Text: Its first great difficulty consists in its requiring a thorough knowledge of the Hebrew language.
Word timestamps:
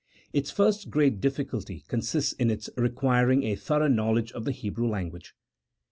Its 0.33 0.49
first 0.49 0.89
great 0.89 1.21
difficulty 1.21 1.83
consists 1.87 2.33
in 2.33 2.49
its 2.49 2.71
requiring 2.75 3.43
a 3.43 3.55
thorough 3.55 3.87
knowledge 3.87 4.31
of 4.31 4.45
the 4.45 4.51
Hebrew 4.51 4.87
language. 4.89 5.35